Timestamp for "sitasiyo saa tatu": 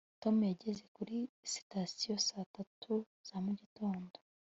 1.53-2.93